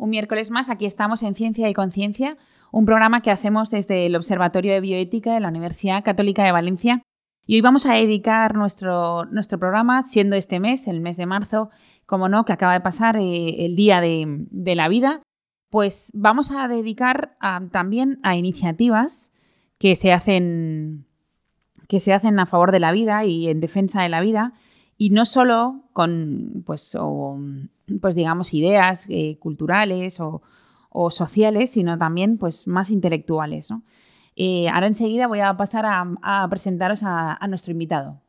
[0.00, 2.38] Un miércoles más, aquí estamos en Ciencia y Conciencia,
[2.72, 7.02] un programa que hacemos desde el Observatorio de Bioética de la Universidad Católica de Valencia.
[7.46, 11.68] Y hoy vamos a dedicar nuestro, nuestro programa, siendo este mes, el mes de marzo,
[12.06, 15.22] como no, que acaba de pasar eh, el Día de, la Vida,
[15.68, 17.36] pues vamos a dedicar
[17.70, 19.32] también a iniciativas
[19.78, 21.04] que se hacen
[21.88, 24.54] que se hacen a favor de la vida y en defensa de la vida
[24.96, 26.96] y no solo con pues
[28.00, 30.42] pues digamos, ideas eh, culturales o,
[31.10, 33.68] sociales, sino también pues, más intelectuales.
[34.36, 38.20] Eh, ahora enseguida voy a pasar a, presentaros a, nuestro invitado.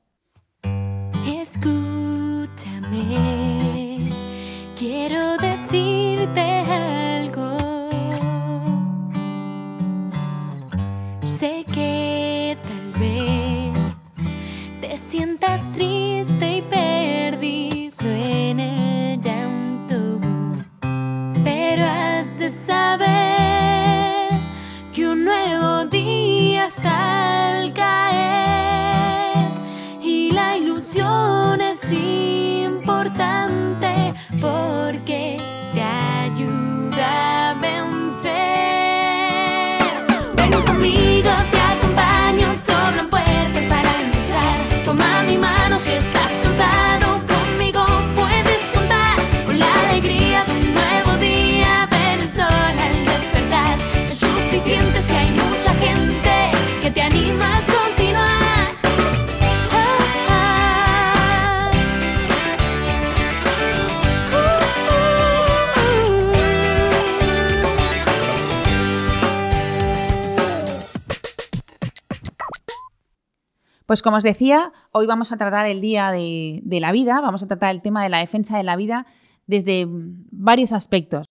[73.91, 77.47] Pues como os decía, hoy vamos a tratar el Día de, la Vida, vamos a
[77.47, 79.05] tratar el tema de la defensa de la vida
[79.47, 81.25] desde varios aspectos.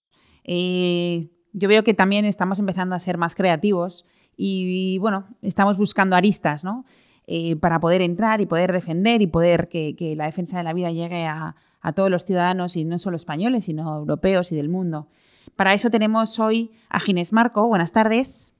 [0.44, 4.04] Eh, yo veo que también estamos empezando a ser más creativos
[4.36, 6.84] y, bueno, estamos buscando aristas, ¿no?
[7.26, 10.90] Eh, para poder entrar y poder defender y poder que, la defensa de la vida
[10.90, 15.08] llegue a, a, todos los ciudadanos y no solo españoles, sino europeos y del mundo.
[15.56, 17.66] Para eso tenemos hoy a Ginés Marco.
[17.66, 18.52] Buenas tardes.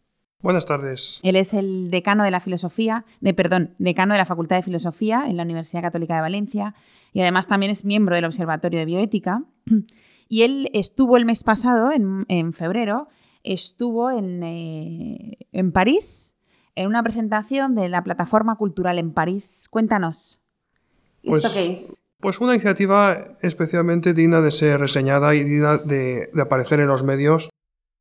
[0.43, 1.21] Buenas tardes.
[1.23, 5.25] Él es el decano de la filosofía, de perdón, decano de la Facultad de Filosofía
[5.27, 6.75] en la Universidad Católica de Valencia
[7.12, 9.43] y además también es miembro del Observatorio de Bioética.
[10.33, 13.09] Y él estuvo el mes pasado, en, febrero,
[13.43, 16.37] estuvo en, eh, en, París
[16.77, 19.67] en una presentación de la plataforma cultural en París.
[19.71, 20.41] Cuéntanos.
[21.25, 22.01] Pues, ¿Esto qué es?
[22.21, 27.03] Pues una iniciativa especialmente digna de ser reseñada y digna de, de aparecer en los
[27.03, 27.51] medios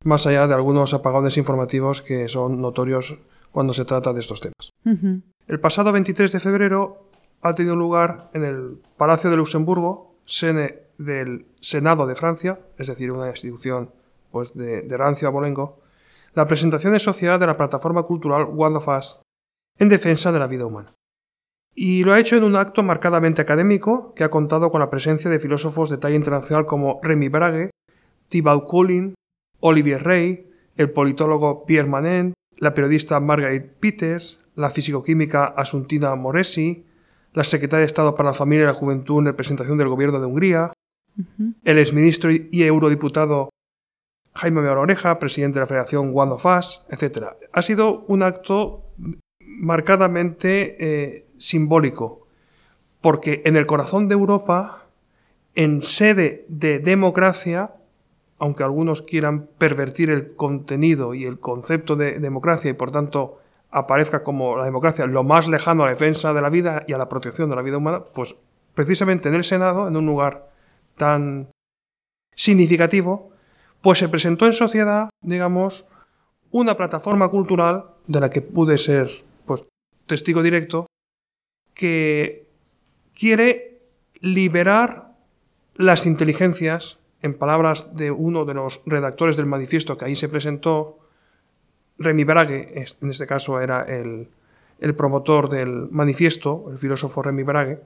[0.04, 3.18] más allá de algunos apagones informativos que son notorios
[3.52, 4.70] cuando se trata de estos temas.
[5.46, 7.08] El pasado 23 de febrero
[7.42, 13.10] ha tenido lugar en el Palacio de Luxemburgo, sede del Senado de Francia, es decir,
[13.10, 13.90] una institución
[14.30, 15.80] pues, de, de rancio abolengo,
[16.34, 19.20] la presentación de sociedad de la plataforma cultural One of Us
[19.78, 20.94] en defensa de la vida humana.
[21.74, 25.30] Y lo ha hecho en un acto marcadamente académico que ha contado con la presencia
[25.30, 27.70] de filósofos de talla internacional como Remy Brague,
[28.28, 29.14] Thibaut Collin,
[29.60, 36.84] Olivier Rey, el politólogo Pierre Manent, la periodista Margaret Peters, la fisicoquímica Asuntina Moresi,
[37.32, 40.26] la secretaria de Estado para la Familia y la Juventud en representación del Gobierno de
[40.26, 40.72] Hungría,
[41.64, 43.50] el exministro y eurodiputado
[44.34, 47.26] Jaime Oreja, presidente de la Federación One of Us, etc.
[47.52, 48.86] Ha sido un acto
[49.38, 52.26] marcadamente eh, simbólico,
[53.00, 54.86] porque en el corazón de Europa,
[55.54, 57.72] en sede de democracia,
[58.40, 63.38] aunque algunos quieran pervertir el contenido y el concepto de democracia y por tanto
[63.70, 66.98] aparezca como la democracia lo más lejano a la defensa de la vida y a
[66.98, 68.34] la protección de la vida humana, pues
[68.74, 70.48] precisamente en el Senado, en un lugar
[70.96, 71.50] tan
[72.34, 73.30] significativo,
[73.82, 75.86] pues se presentó en sociedad, digamos,
[76.50, 79.10] una plataforma cultural de la que pude ser
[79.44, 79.64] pues,
[80.06, 80.86] testigo directo,
[81.74, 82.48] que
[83.14, 83.82] quiere
[84.20, 85.12] liberar
[85.74, 90.98] las inteligencias en palabras de uno de los redactores del manifiesto que ahí se presentó,
[91.98, 94.28] Remy Brague, en este caso era el,
[94.96, 97.80] promotor del manifiesto, el filósofo Remy Brague,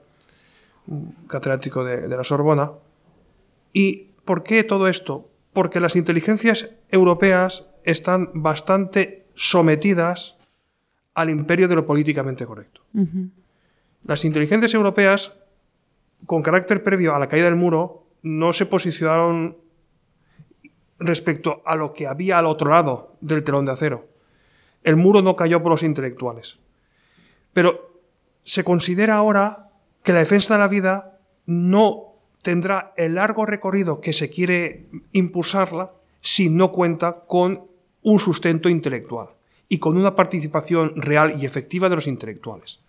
[1.27, 2.71] catedrático de, de la Sorbona.
[3.73, 5.29] ¿Y por qué todo esto?
[5.55, 10.35] porque las inteligencias europeas están bastante sometidas
[11.13, 12.81] al imperio de lo políticamente correcto.
[14.03, 15.31] Las inteligencias europeas,
[16.25, 19.55] con carácter previo a la caída del muro, no se posicionaron
[20.97, 24.07] respecto a lo que había al otro lado del telón de acero.
[24.83, 26.57] El muro no cayó por los intelectuales.
[27.53, 28.01] Pero
[28.43, 29.69] se considera ahora
[30.01, 35.91] que la defensa de la vida no tendrá el largo recorrido que se quiere impulsarla
[36.19, 37.67] si no cuenta con
[38.01, 39.29] un sustento intelectual
[39.69, 42.83] y con una participación real y efectiva de los intelectuales.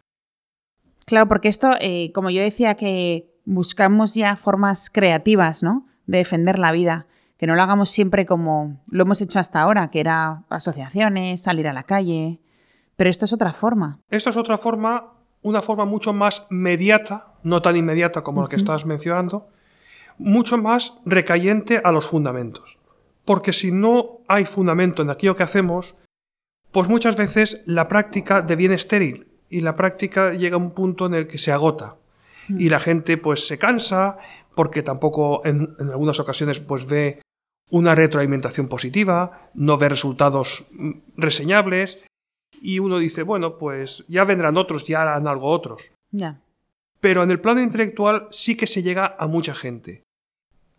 [1.04, 5.86] Claro, porque esto, eh, como yo decía, que buscamos ya formas creativas, ¿no?
[6.06, 7.06] De defender la vida,
[7.38, 11.66] que no lo hagamos siempre como lo hemos hecho hasta ahora, que era asociaciones, salir
[11.68, 12.40] a la calle.
[12.96, 14.00] Pero esto es otra forma.
[14.10, 18.56] Esto es otra forma, una forma mucho más mediata, no tan inmediata como la que
[18.56, 19.48] estás mencionando,
[20.18, 22.78] mucho más recayente a los fundamentos.
[23.24, 25.96] Porque si no hay fundamento en aquello que hacemos,
[26.72, 31.14] pues muchas veces la práctica deviene estéril y la práctica llega a un punto en
[31.14, 31.96] el que se agota
[32.48, 34.18] y la gente pues se cansa
[34.54, 37.20] porque tampoco en, en, algunas ocasiones pues ve
[37.70, 41.98] una retroalimentación positiva, no ve resultados mm, reseñables
[42.60, 45.92] y uno dice, bueno, pues ya vendrán otros, ya harán algo otros.
[47.00, 50.02] Pero en el plano intelectual sí que se llega a mucha gente.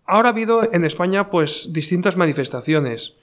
[0.05, 3.17] Ahora ha habido en España pues distintas manifestaciones,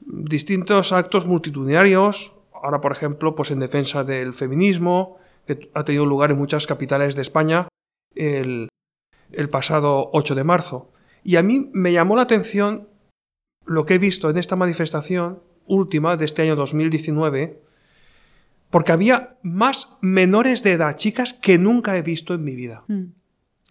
[0.00, 6.30] distintos actos multitudinarios, ahora por ejemplo pues en defensa del feminismo, que ha tenido lugar
[6.30, 7.68] en muchas capitales de España
[8.14, 8.68] el,
[9.32, 10.90] el pasado 8 de marzo.
[11.24, 12.88] Y a mí me llamó la atención
[13.64, 17.62] lo que he visto en esta manifestación última de este año 2019,
[18.70, 22.84] porque había más menores de edad, chicas, que nunca he visto en mi vida.
[22.88, 23.04] Mm.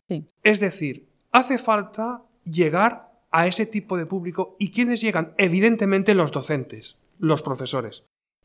[0.07, 0.25] Sí.
[0.43, 6.31] Es decir, hace falta llegar a ese tipo de público y quienes llegan, evidentemente los
[6.31, 8.03] docentes, los profesores.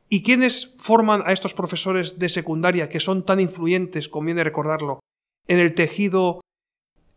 [0.09, 5.01] ¿Y quiénes forman a estos profesores de secundaria que son tan influyentes, conviene recordarlo,
[5.49, 6.41] en el tejido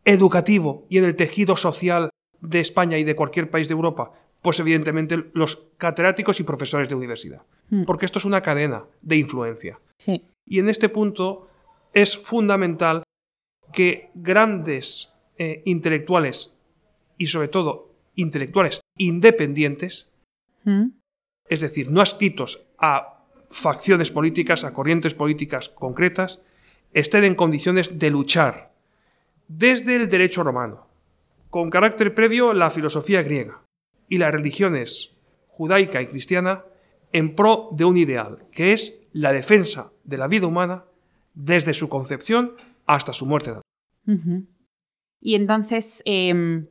[0.06, 2.10] educativo y en el tejido social
[2.42, 4.14] de España y de cualquier país de Europa?
[4.42, 7.44] Pues evidentemente los catedráticos y profesores de universidad.
[7.70, 7.84] Mm.
[7.84, 9.80] Porque esto es una cadena de influencia.
[9.98, 10.26] Sí.
[10.48, 11.48] Y en este punto
[11.94, 13.04] es fundamental
[13.74, 16.56] que grandes eh, intelectuales
[17.18, 20.10] y sobre todo intelectuales independientes,
[20.64, 20.92] Mm.
[21.48, 26.40] es decir, no adscritos a facciones políticas, a corrientes políticas concretas,
[26.94, 28.74] estén en condiciones de luchar
[29.48, 30.88] desde el derecho romano,
[31.50, 33.64] con carácter previo la filosofía griega
[34.08, 35.16] y las religiones
[35.48, 36.64] judaica y cristiana
[37.12, 40.86] en pro de un ideal, que es la defensa de la vida humana
[41.34, 42.54] desde su concepción
[42.86, 43.54] hasta su muerte.
[45.22, 46.68] Y entonces, em,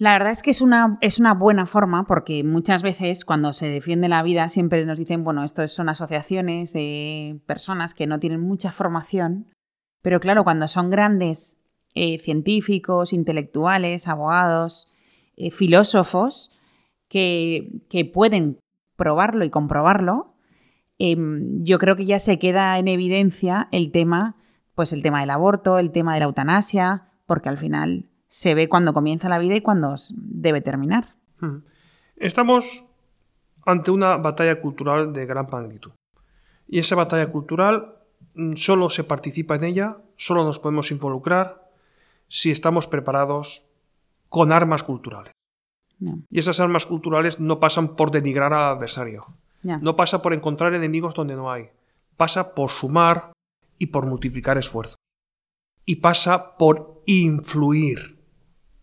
[0.00, 3.68] la verdad es que es una, es una buena forma porque muchas veces cuando se
[3.68, 8.40] defiende la vida siempre nos dicen, bueno, esto son asociaciones de personas que no tienen
[8.40, 9.52] mucha formación,
[10.00, 11.58] pero claro, cuando son grandes
[11.94, 14.90] eh, científicos, intelectuales, abogados,
[15.36, 16.50] eh, filósofos,
[17.08, 18.58] que, que pueden
[18.96, 20.32] probarlo y comprobarlo,
[20.98, 24.36] em, yo creo que ya se queda en evidencia el tema,
[24.74, 28.68] pues el tema del aborto, el tema de la eutanasia, porque al final se ve
[28.68, 31.16] cuando comienza la vida y cuando debe terminar.
[31.40, 31.56] Mm.
[32.16, 32.84] Estamos
[33.66, 35.90] ante una batalla cultural de gran magnitud.
[36.68, 37.96] Y esa batalla cultural
[38.34, 41.68] mm, solo se participa en ella, solo nos podemos involucrar
[42.28, 43.64] si estamos preparados
[44.28, 45.32] con armas culturales.
[45.98, 49.26] No, Y esas armas culturales no pasan por denigrar al adversario,
[49.62, 49.78] ya.
[49.78, 51.70] no pasa por encontrar enemigos donde no hay,
[52.16, 53.32] pasa por sumar
[53.76, 54.96] y por multiplicar esfuerzos.
[55.84, 58.19] Y pasa por influir.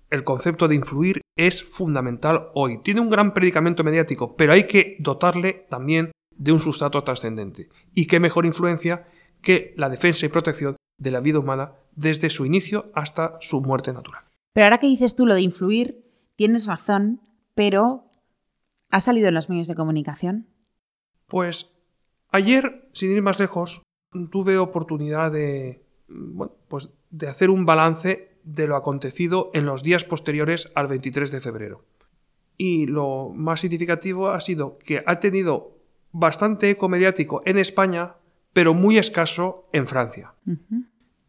[0.09, 2.81] El concepto de influir es fundamental hoy.
[2.81, 7.69] Tiene un gran predicamento mediático, pero hay que dotarle también de un sustrato trascendente.
[7.93, 9.07] Y qué mejor influencia
[9.41, 13.91] que la defensa y protección de la vida humana desde su inicio hasta su muerte
[13.91, 14.23] natural.
[14.53, 16.01] Pero ahora que dices tú lo de influir,
[16.35, 17.21] tienes razón,
[17.53, 18.05] pero
[18.89, 20.47] ¿ha salido en los medios de comunicación?
[21.27, 21.69] Pues
[22.29, 23.81] ayer, sin ir más lejos,
[24.31, 30.05] tuve oportunidad de, bueno, pues de hacer un balance de lo acontecido en los días
[30.05, 31.83] posteriores al 23 de febrero.
[32.55, 35.77] Y lo más significativo ha sido que ha tenido
[36.11, 38.15] bastante eco mediático en España,
[38.53, 40.33] pero muy escaso en Francia,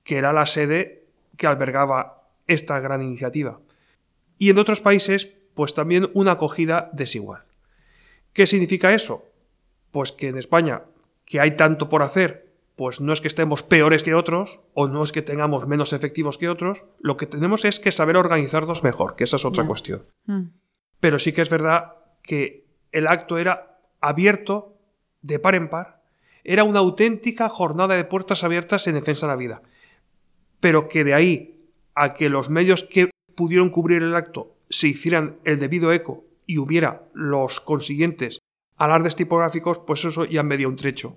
[0.05, 3.61] que era la sede que albergaba esta gran iniciativa.
[4.39, 7.45] Y en otros países, pues también una acogida desigual.
[8.33, 9.25] ¿Qué significa eso?
[9.91, 10.85] Pues que en España,
[11.25, 12.48] que hay tanto por hacer,
[12.79, 16.39] pues no es que estemos peores que otros, o no es que tengamos menos efectivos
[16.39, 20.07] que otros, lo que tenemos es que saber organizarnos mejor, que esa es otra cuestión.
[20.27, 20.51] Mm.
[21.01, 24.79] pero sí que es verdad que el acto era abierto,
[25.23, 26.05] de par en par,
[26.45, 29.63] era una auténtica jornada de puertas abiertas en defensa de la vida.
[30.61, 35.41] Pero que de ahí a que los medios que pudieron cubrir el acto se hicieran
[35.43, 38.39] el debido eco y hubiera los consiguientes
[38.77, 41.17] alardes tipográficos, pues eso ya medio un trecho.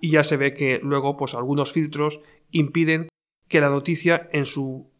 [0.00, 3.08] Y ya se ve que luego, pues algunos filtros impiden
[3.48, 4.90] que la noticia en su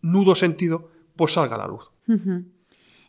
[0.00, 1.90] nudo sentido, pues salga a la luz.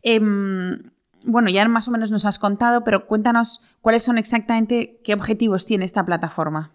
[0.01, 0.91] Em,
[1.25, 5.65] bueno, ya más o menos nos has contado, pero cuéntanos cuáles son exactamente qué objetivos
[5.65, 6.73] tiene esta plataforma.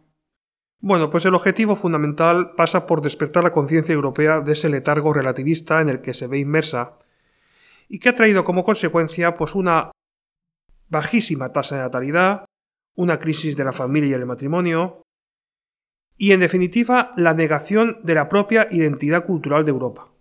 [0.80, 5.80] Bueno, pues el objetivo fundamental pasa por despertar la conciencia europea de ese letargo relativista
[5.80, 6.98] en el que se ve inmersa
[7.88, 9.90] y que ha traído como consecuencia pues una
[10.88, 12.44] bajísima tasa de natalidad,
[12.98, 15.02] una crisis de la familia y el matrimonio
[16.16, 20.12] y en definitiva la negación de la propia identidad cultural de Europa.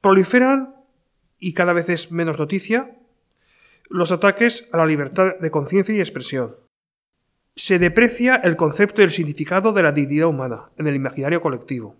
[0.00, 0.74] Proliferan,
[1.38, 2.98] y cada vez es menos noticia,
[3.88, 6.56] los ataques a la libertad de conciencia y expresión.
[7.54, 11.94] Se deprecia el concepto y el significado de la dignidad humana en el imaginario colectivo.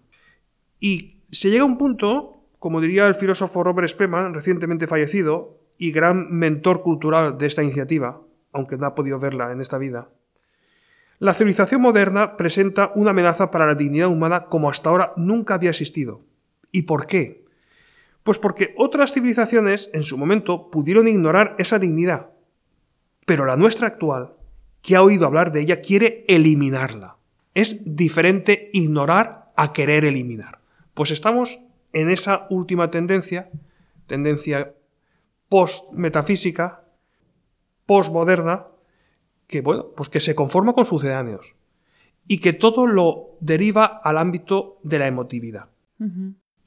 [0.80, 5.92] Y se llega a un punto, como diría el filósofo Robert Spemann, recientemente fallecido, y
[5.92, 10.10] gran mentor cultural de esta iniciativa, aunque no ha podido verla en esta vida,
[11.18, 15.68] la civilización moderna presenta una amenaza para la dignidad humana como hasta ahora nunca había
[15.68, 16.24] existido.
[16.72, 17.44] ¿Y por qué?
[18.22, 22.30] Pues porque otras civilizaciones en su momento pudieron ignorar esa dignidad,
[23.26, 24.34] pero la nuestra actual,
[24.80, 27.18] que ha oído hablar de ella, quiere eliminarla.
[27.52, 30.60] Es diferente ignorar a querer eliminar.
[30.94, 31.60] Pues estamos
[31.92, 33.50] en esa última tendencia,
[34.06, 34.74] tendencia
[35.50, 36.79] post-metafísica,
[37.90, 38.66] post-moderna,
[39.48, 41.56] que bueno, pues que se conforma con sucedáneos
[42.28, 45.70] y que todo lo deriva al ámbito de la emotividad.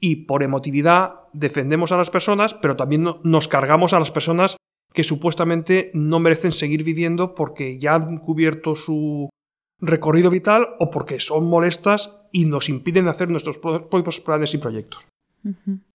[0.00, 4.56] Y por emotividad defendemos a las personas, pero también no- nos cargamos a las personas
[4.92, 9.30] que supuestamente no merecen seguir viviendo porque ya han cubierto su
[9.80, 14.58] recorrido vital o porque son molestas y nos impiden hacer nuestros pro- propios planes y
[14.58, 15.06] proyectos.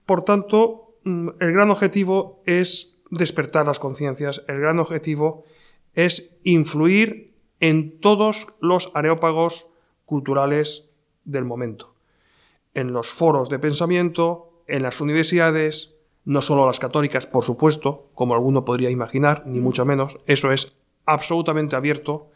[0.08, 5.44] Por tanto, mm, el gran objetivo es despertar las conciencias, el gran objetivo
[5.94, 9.68] es influir en todos los areópagos
[10.06, 10.90] culturales
[11.26, 11.96] del momento,
[12.74, 18.34] en los foros de pensamiento, en las universidades, no solo las católicas, por supuesto, como
[18.34, 20.76] alguno podría imaginar, ni mucho menos, eso es
[21.06, 22.30] absolutamente abierto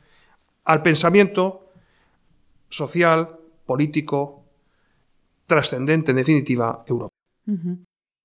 [0.64, 1.70] al pensamiento
[2.70, 4.44] social, político,
[5.46, 7.12] trascendente, en definitiva, europeo.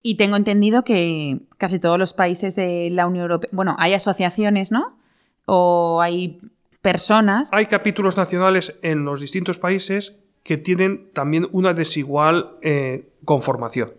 [0.03, 4.71] Y tengo entendido que casi todos los países de la Unión Europea, bueno, hay asociaciones,
[4.71, 4.97] ¿no?
[5.45, 6.41] O hay
[6.81, 7.51] personas.
[7.53, 13.93] Hay capítulos nacionales en los distintos países que tienen también una desigual eh, conformación.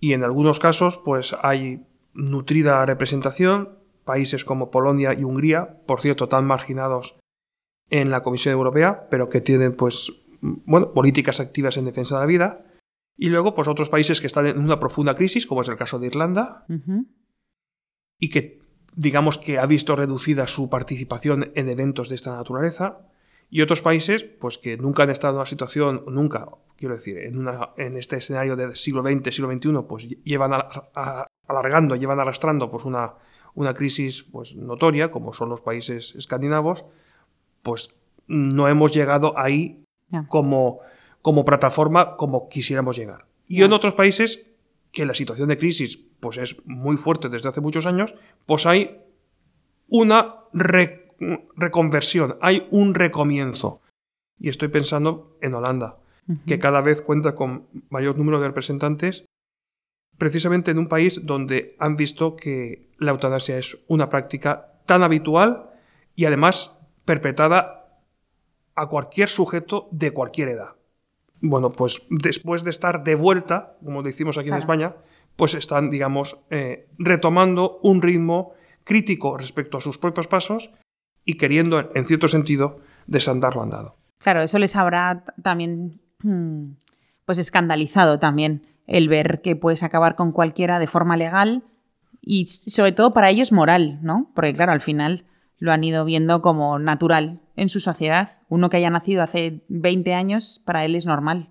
[0.00, 1.84] Y en algunos casos, pues hay
[2.14, 7.16] nutrida representación, países como Polonia y Hungría, por cierto, tan marginados
[7.90, 12.26] en la Comisión Europea, pero que tienen, pues, bueno, políticas activas en defensa de la
[12.26, 12.64] vida.
[13.16, 15.98] Y luego, pues, otros países que están en una profunda crisis, como es el caso
[15.98, 16.64] de Irlanda,
[18.18, 18.60] y que
[18.94, 23.00] digamos que ha visto reducida su participación en eventos de esta naturaleza
[23.48, 27.38] y otros países pues que nunca han estado en una situación nunca quiero decir en,
[27.38, 32.20] una, en este escenario del siglo XX siglo XXI pues llevan a- a- alargando llevan
[32.20, 33.14] arrastrando pues una,
[33.54, 36.84] una crisis pues notoria como son los países escandinavos
[37.62, 37.94] pues
[38.26, 39.84] no hemos llegado ahí
[40.28, 40.80] como,
[41.22, 43.26] como plataforma como quisiéramos llegar.
[43.46, 44.46] Y en otros países
[44.90, 48.14] que la situación de crisis pues es muy fuerte desde hace muchos años,
[48.46, 49.00] pues hay
[49.88, 51.12] una re-
[51.56, 53.80] reconversión, hay un recomienzo.
[54.38, 55.98] Y estoy pensando en Holanda,
[56.46, 59.24] que cada vez cuenta con mayor número de representantes,
[60.18, 65.70] precisamente en un país donde han visto que la eutanasia es una práctica tan habitual
[66.14, 66.72] y además
[67.04, 68.00] perpetrada
[68.74, 70.76] a cualquier sujeto de cualquier edad.
[71.42, 74.54] Bueno, pues después de estar de vuelta, como decimos aquí en.
[74.54, 74.94] España,
[75.36, 78.52] pues están, digamos, eh, retomando un ritmo
[78.84, 80.70] crítico respecto a sus propios pasos
[81.24, 83.96] y queriendo, en cierto sentido, desandar lo andado.
[84.18, 86.74] Claro, eso les habrá también mm,
[87.24, 91.64] pues escandalizado también el ver que puedes acabar con cualquiera de forma legal
[92.20, 94.30] y sobre todo para ellos moral, ¿no?
[94.34, 95.26] Porque claro, al final
[95.62, 98.28] lo han ido viendo como natural en su sociedad.
[98.48, 101.50] Uno que haya nacido hace 20 años, para él es normal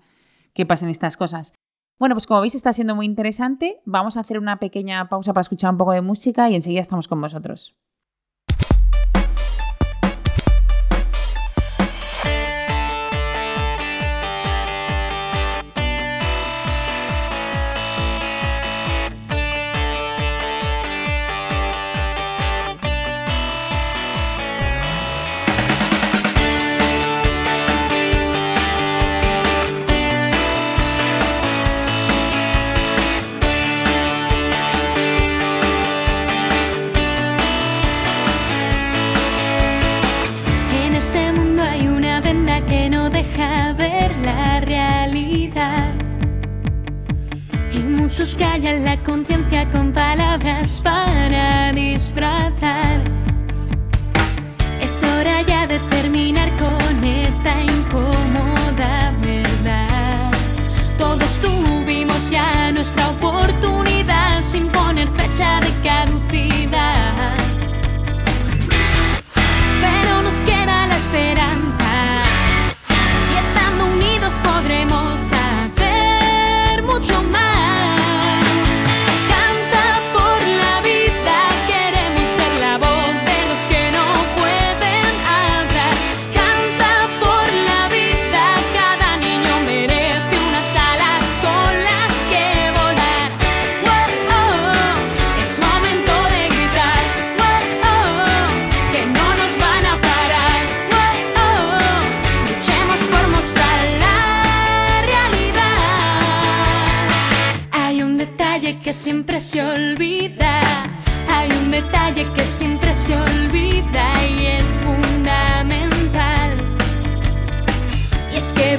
[0.52, 1.54] que pasen estas cosas.
[1.98, 3.80] Bueno, pues como veis está siendo muy interesante.
[3.86, 7.08] Vamos a hacer una pequeña pausa para escuchar un poco de música y enseguida estamos
[7.08, 7.74] con vosotros.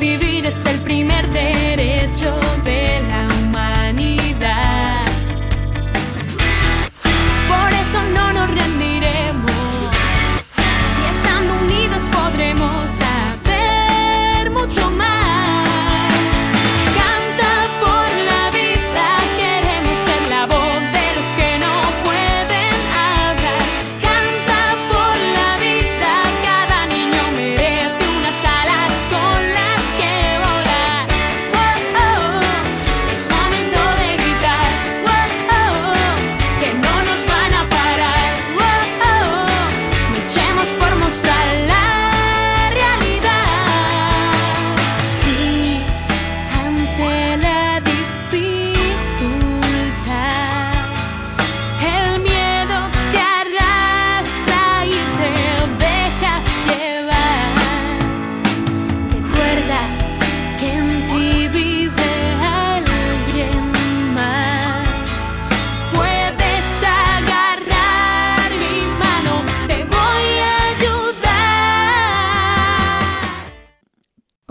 [0.04, 0.82] Vivir es el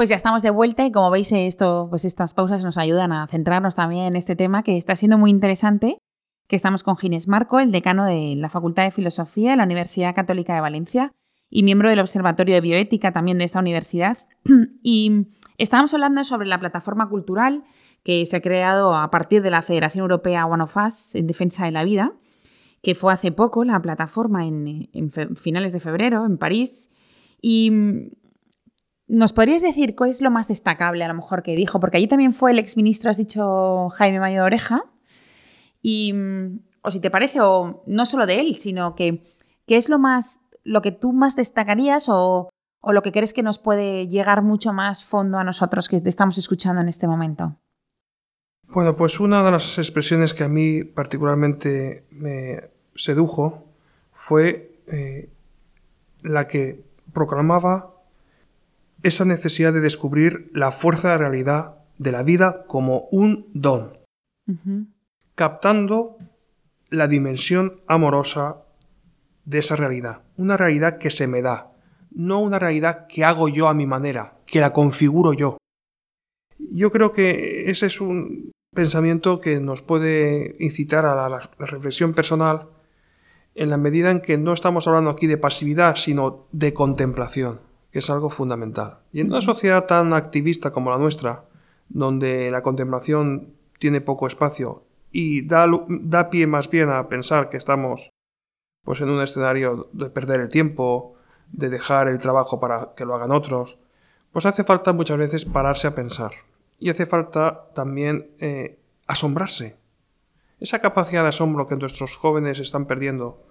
[0.02, 3.24] Pues ya estamos de vuelta y como veis esto, pues estas pausas nos ayudan a
[3.28, 5.96] centrarnos también en este tema que está siendo muy interesante,
[6.48, 10.12] que estamos con Ginés Marco, el decano de la Facultad de Filosofía de la Universidad
[10.12, 11.12] Católica de Valencia
[11.48, 14.18] y miembro del Observatorio de Bioética también de esta universidad.
[14.82, 17.62] y estábamos hablando sobre la plataforma cultural
[18.02, 21.64] que se ha creado a partir de la Federación Europea One of Us en defensa
[21.64, 22.12] de la vida,
[22.82, 26.90] que fue hace poco la plataforma en, en finales de febrero en París.
[27.40, 28.10] Y
[29.12, 31.78] ¿Nos podrías decir cuál es lo más destacable a lo mejor que dijo?
[31.80, 34.84] Porque allí también fue el exministro, has dicho Jaime Mayo Oreja.
[35.82, 39.22] Y, mm, o si te parece, o no solo de él, sino que
[39.66, 42.48] qué es lo más, lo que tú más destacarías o,
[42.80, 46.08] o lo que crees que nos puede llegar mucho más fondo a nosotros que te
[46.08, 47.58] estamos escuchando en este momento.
[48.68, 53.62] Bueno, pues una de las expresiones que a mí particularmente me sedujo
[54.10, 55.28] fue eh,
[56.22, 57.91] la que proclamaba
[59.02, 63.94] esa necesidad de descubrir la fuerza de realidad de la vida como un don,
[65.34, 66.16] captando
[66.90, 68.64] la dimensión amorosa
[69.44, 71.72] de esa realidad, una realidad que se me da,
[72.10, 75.58] no una realidad que hago yo a mi manera, que la configuro yo.
[76.58, 82.14] Yo creo que ese es un pensamiento que nos puede incitar a la, la reflexión
[82.14, 82.68] personal
[83.54, 87.60] en la medida en que no estamos hablando aquí de pasividad, sino de contemplación,
[87.92, 88.98] que es algo fundamental.
[89.12, 91.44] Y en una sociedad tan activista como la nuestra,
[91.88, 97.58] donde la contemplación tiene poco espacio y da, da pie más bien a pensar que
[97.58, 98.10] estamos
[98.82, 101.14] pues en un escenario de perder el tiempo,
[101.52, 103.78] de dejar el trabajo para que lo hagan otros,
[104.32, 106.32] pues hace falta muchas veces pararse a pensar.
[106.78, 109.76] Y hace falta también eh, asombrarse.
[110.58, 113.44] Esa capacidad de asombro que nuestros jóvenes están perdiendo,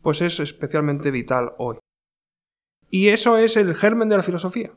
[0.00, 1.78] pues es especialmente vital hoy.
[2.90, 4.72] Y eso es el germen de la filosofía.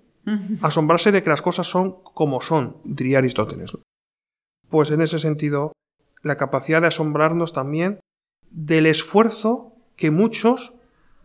[0.61, 3.75] Asombrarse de que las cosas son como son, diría Aristóteles.
[4.69, 5.73] Pues en ese sentido,
[6.21, 7.99] la capacidad de asombrarnos también
[8.51, 10.75] del esfuerzo que muchos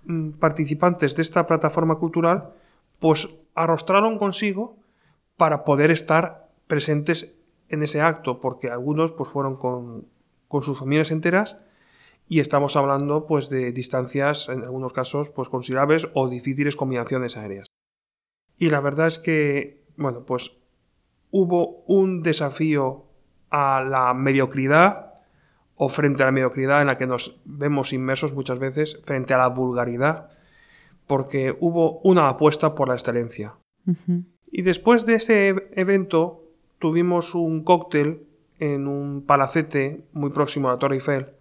[0.05, 2.55] mm, participantes de esta plataforma cultural
[2.99, 4.79] pues arrostraron consigo
[5.37, 7.35] para poder estar presentes
[7.69, 10.07] en ese acto, porque algunos pues fueron con,
[10.49, 11.59] con sus familias enteras
[12.29, 17.69] y estamos hablando pues de distancias en algunos casos pues considerables o difíciles combinaciones aéreas.
[18.59, 20.53] Y la verdad es que bueno, pues
[21.31, 23.05] hubo un desafío
[23.51, 25.15] a la mediocridad
[25.77, 29.39] o frente a la mediocridad en la que nos vemos inmersos muchas veces, frente a
[29.39, 30.31] la vulgaridad,
[31.07, 33.57] porque hubo una apuesta por la excelencia.
[34.51, 36.45] Y después de ese evento
[36.79, 38.27] tuvimos un cóctel
[38.59, 41.37] en un palacete muy próximo a la Torre Eiffel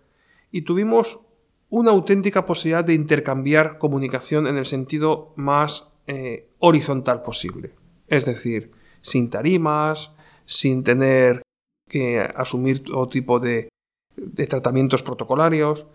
[0.56, 1.20] y tuvimos
[1.68, 7.74] una auténtica posibilidad de intercambiar comunicación en el sentido más eh, horizontal posible.
[8.08, 10.14] Es decir, sin tarimas,
[10.46, 11.42] sin tener
[11.90, 13.68] que asumir todo tipo de,
[14.16, 15.88] de tratamientos protocolarios.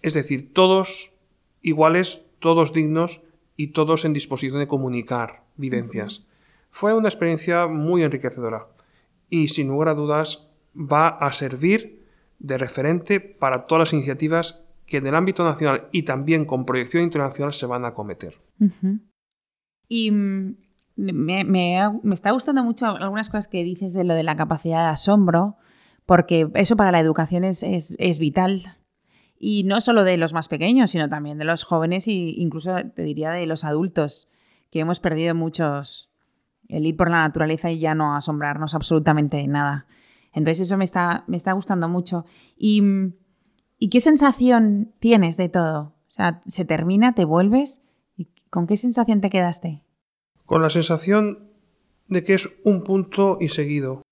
[0.00, 1.12] Es decir, todos
[1.60, 3.20] iguales, todos dignos
[3.54, 6.24] y todos en disposición de comunicar vivencias.
[6.70, 8.68] Fue una experiencia muy enriquecedora
[9.28, 11.95] y sin lugar a dudas va a servir
[12.38, 17.02] de referente para todas las iniciativas que en el ámbito nacional y también con proyección
[17.02, 18.38] internacional se van a acometer.
[19.88, 20.56] Y mm,
[20.96, 25.56] me, está gustando mucho algunas cosas que dices de lo de la capacidad de asombro,
[26.06, 28.76] porque eso para la educación es, es, vital.
[29.38, 33.02] Y no solo de los más pequeños, sino también de los jóvenes e incluso te
[33.02, 34.28] diría de los adultos,
[34.70, 36.10] que hemos perdido muchos
[36.68, 39.86] el ir por la naturaleza y ya no asombrarnos absolutamente de nada.
[40.36, 42.24] Entonces eso me está, me está gustando mucho.
[42.56, 42.82] Y
[43.78, 45.94] ¿Y qué sensación tienes de todo?
[46.08, 47.82] O sea, se termina, te vuelves.
[48.16, 49.82] ¿Y ¿Con qué sensación te quedaste?
[50.46, 51.50] Con la sensación
[52.08, 54.02] de que es un punto y seguido,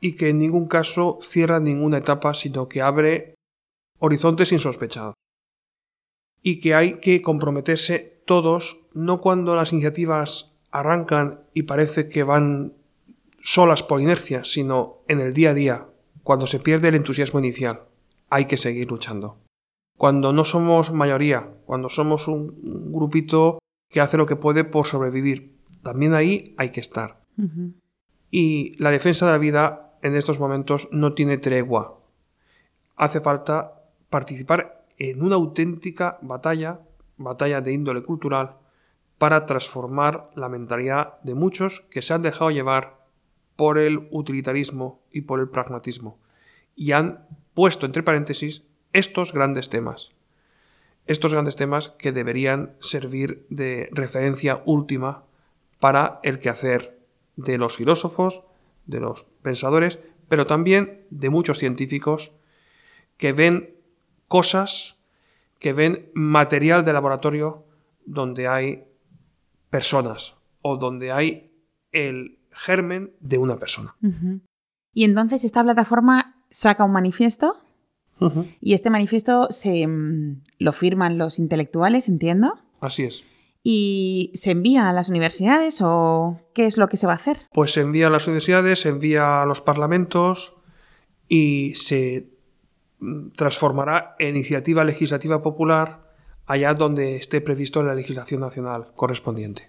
[0.00, 3.34] y que en ningún caso cierra ninguna etapa, sino que abre
[3.98, 5.14] horizontes insospechados.
[6.40, 12.74] Y que hay que comprometerse todos, no cuando las iniciativas arrancan y parece que van
[13.46, 15.86] solas por inercia, sino en el día a día,
[16.24, 17.82] cuando se pierde el entusiasmo inicial
[18.28, 19.38] hay que seguir luchando.
[19.96, 25.54] Cuando no somos mayoría, cuando somos un grupito que hace lo que puede por sobrevivir,
[25.84, 27.20] también ahí hay que estar.
[28.32, 32.00] Y la defensa de la vida en estos momentos no tiene tregua.
[32.96, 36.80] Hace falta participar en una auténtica batalla,
[37.16, 38.56] batalla de índole cultural,
[39.18, 43.05] para transformar la mentalidad de muchos que se han dejado llevar
[43.56, 46.18] por el utilitarismo y por el pragmatismo
[46.76, 50.12] y han puesto entre paréntesis estos grandes temas.
[51.06, 55.24] Estos grandes temas que deberían servir de referencia última
[55.80, 57.00] para el quehacer
[57.36, 58.42] de los filósofos,
[58.86, 62.32] de los pensadores, pero también de muchos científicos
[63.16, 63.76] que ven
[64.28, 64.96] cosas,
[65.58, 67.64] que ven material de laboratorio
[68.04, 68.84] donde hay
[69.70, 71.52] personas o donde hay
[71.92, 73.94] el germen de una persona.
[74.92, 77.56] Y entonces esta plataforma saca un manifiesto
[78.60, 82.54] y este manifiesto se mm, lo firman los intelectuales, entiendo.
[82.80, 83.24] Así es.
[83.62, 87.40] ¿Y se envía a las universidades o qué es lo que se va a hacer?
[87.52, 90.54] Pues se envía a las universidades, se envía a los parlamentos
[91.28, 92.30] y se
[93.00, 96.06] mm, transformará en iniciativa legislativa popular
[96.46, 99.68] allá donde esté previsto en la legislación nacional correspondiente.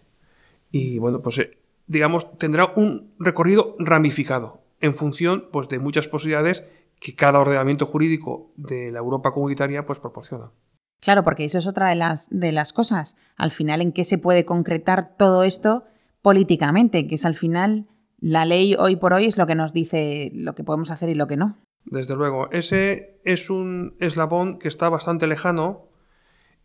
[0.71, 6.63] Y bueno, pues eh, digamos, tendrá un recorrido ramificado en función pues, de muchas posibilidades
[6.99, 10.51] que cada ordenamiento jurídico de la Europa comunitaria pues, proporciona.
[10.99, 13.15] Claro, porque eso es otra de las, de las cosas.
[13.35, 15.85] Al final, ¿en qué se puede concretar todo esto
[16.21, 17.07] políticamente?
[17.07, 17.87] Que es al final
[18.19, 21.13] la ley hoy por hoy es lo que nos dice lo que podemos hacer y
[21.13, 21.55] lo que no.
[21.85, 25.87] Desde luego, ese es un eslabón que está bastante lejano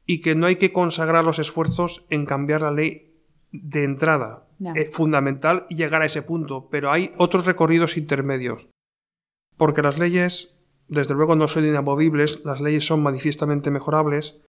[0.06, 3.14] y que no hay que consagrar los esfuerzos en cambiar la ley
[3.52, 4.46] de entrada.
[4.74, 8.68] Es fundamental llegar a ese punto, pero hay otros recorridos intermedios.
[9.56, 10.56] Porque las leyes,
[10.88, 14.40] desde luego, no son inamovibles, las leyes son manifiestamente mejorables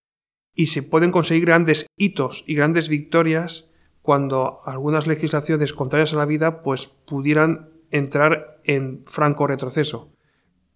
[0.56, 3.70] y se pueden conseguir grandes hitos y grandes victorias
[4.02, 10.14] cuando algunas legislaciones contrarias a la vida pues pudieran entrar en franco retroceso.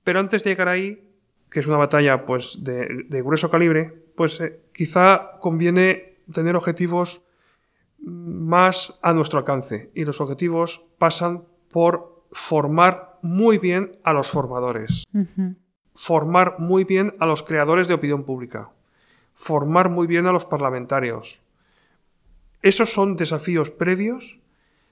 [0.03, 1.11] Pero antes de llegar ahí,
[1.49, 7.26] que es una batalla pues de, grueso calibre, pues eh, quizá conviene tener objetivos
[8.07, 15.03] más a nuestro alcance y los objetivos pasan por formar muy bien a los formadores,
[15.93, 18.69] formar muy bien a los creadores de opinión pública,
[19.33, 21.41] formar muy bien a los parlamentarios.
[22.61, 24.39] Esos son desafíos previos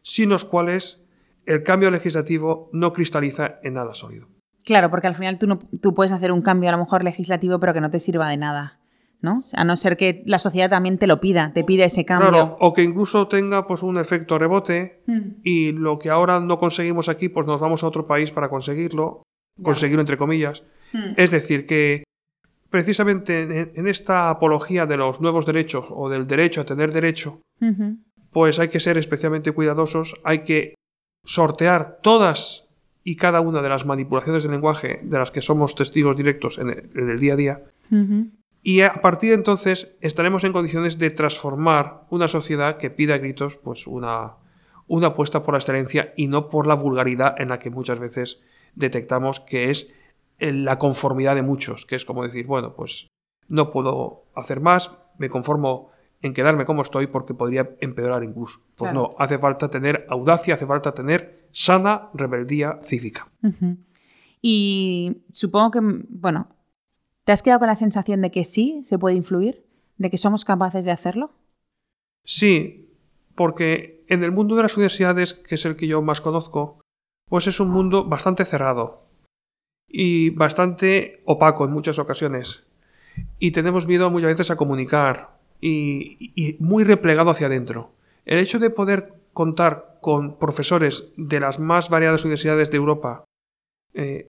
[0.02, 1.02] sin los cuales
[1.46, 4.28] el cambio legislativo no cristaliza en nada sólido.
[4.64, 7.60] Claro, porque al final tú, no, tú puedes hacer un cambio a lo mejor legislativo
[7.60, 8.80] pero que no te sirva de nada.
[9.26, 9.42] ¿No?
[9.54, 12.56] A no ser que la sociedad también te lo pida, te pida ese cambio.
[12.60, 15.42] o que incluso tenga pues un efecto rebote hmm.
[15.44, 19.24] y lo que ahora no conseguimos aquí, pues nos vamos a otro país para conseguirlo,
[19.62, 20.64] conseguirlo entre comillas.
[20.94, 21.14] Hmm.
[21.18, 22.06] Es decir, que
[22.70, 27.42] precisamente en, esta apología de los nuevos derechos o del derecho a tener derecho,
[28.32, 30.76] pues hay que ser especialmente cuidadosos, hay que
[31.24, 32.68] sortear todas
[33.08, 36.70] y cada una de las manipulaciones del lenguaje de las que somos testigos directos en
[36.70, 37.64] el, en el día a día.
[38.68, 43.18] Y a partir de entonces estaremos en condiciones de transformar una sociedad que pida a
[43.20, 44.38] gritos pues una,
[44.88, 48.42] una apuesta por la excelencia y no por la vulgaridad en la que muchas veces
[48.74, 49.94] detectamos que es
[50.40, 53.08] la conformidad de muchos, que es como decir, bueno, pues
[53.48, 55.92] no puedo hacer más, me conformo
[56.24, 58.62] en quedarme como estoy porque podría empeorar incluso.
[58.76, 59.14] Pues Claro.
[59.16, 63.28] no, hace falta tener audacia, hace falta tener sana rebeldía cívica.
[64.42, 66.48] Y supongo que, bueno,
[67.26, 69.66] ¿te has quedado con la sensación de que sí se puede influir?
[69.98, 71.32] ¿De que somos capaces de hacerlo?
[72.24, 72.90] Sí,
[73.36, 76.82] porque en el mundo de las universidades, que es el que yo más conozco,
[77.28, 79.08] pues es un mundo bastante cerrado
[79.88, 82.66] y bastante opaco en muchas ocasiones.
[83.40, 87.94] Y tenemos miedo muchas veces a comunicar y, muy replegado hacia adentro.
[88.26, 93.26] El hecho de poder contar con profesores de las más variadas universidades de Europa,
[93.94, 94.28] eh,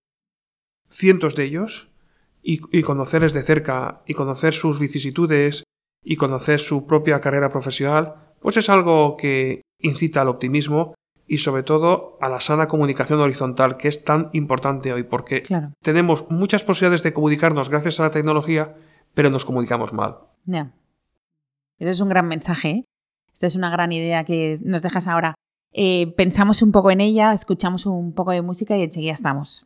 [0.89, 1.89] cientos de ellos,
[2.47, 5.63] y, y conocerles de cerca, y conocer sus vicisitudes,
[6.01, 10.93] y conocer su propia carrera profesional, pues es algo que incita al optimismo
[11.27, 15.73] y sobre todo a la sana comunicación horizontal, que es tan importante hoy, porque Claro.
[15.83, 18.75] tenemos muchas posibilidades de comunicarnos gracias a la tecnología,
[19.13, 20.15] pero nos comunicamos mal.
[20.45, 20.71] Ya.
[21.79, 22.69] Ese es un gran mensaje.
[22.69, 22.83] ¿eh?
[23.33, 25.35] Esta es una gran idea que nos dejas ahora.
[25.73, 29.65] Eh, pensamos un poco en ella, escuchamos un poco de música y enseguida estamos.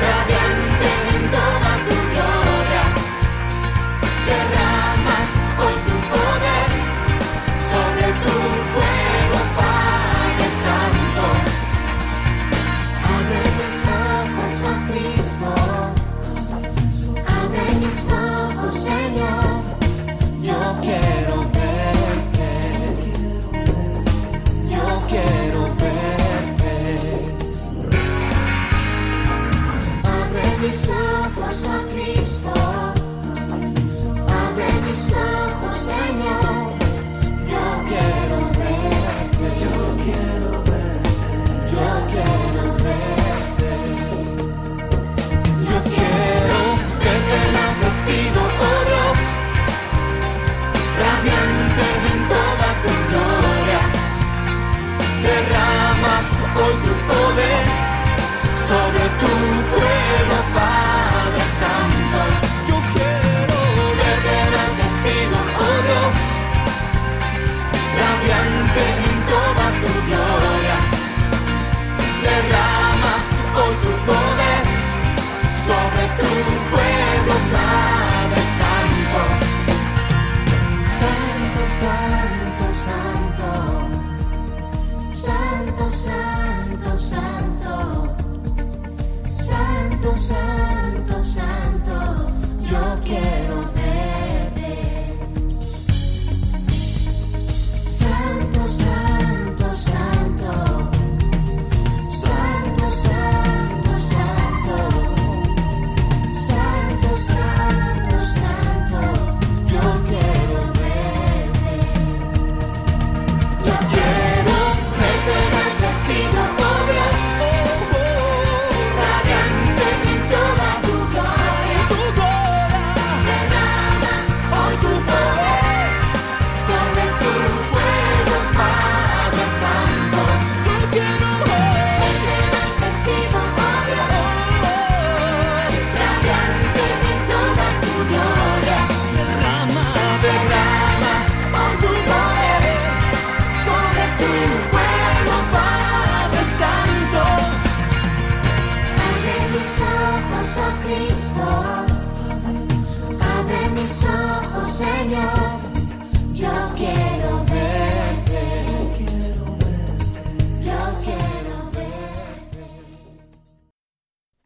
[0.00, 0.39] Radio.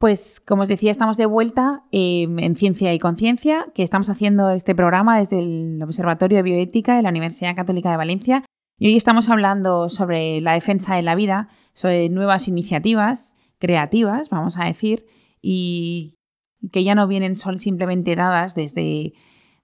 [0.04, 4.50] Pues como os decía, estamos de vuelta eh, en Ciencia y Conciencia, que estamos haciendo
[4.50, 8.44] este programa desde el Observatorio de Bioética de la Universidad Católica de Valencia.
[8.78, 14.58] Y hoy estamos hablando sobre la defensa de la vida, sobre nuevas iniciativas creativas, vamos
[14.58, 15.06] a decir,
[15.40, 16.16] y
[16.70, 19.14] que ya no vienen sol simplemente dadas desde,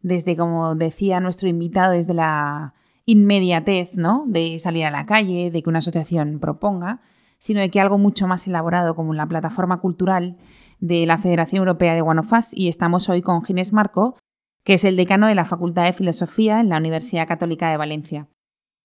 [0.02, 4.24] desde, como decía nuestro invitado, desde la inmediatez, ¿no?
[4.26, 7.00] De salir a la calle, de que una asociación proponga,
[7.38, 10.36] sino de que algo mucho más elaborado como la plataforma cultural
[10.78, 14.16] de la Federación Europea de Guanofas y estamos hoy con Ginés Marco,
[14.64, 18.28] que es el decano de la Facultad de Filosofía en la Universidad Católica de Valencia.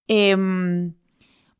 [0.07, 0.93] Em,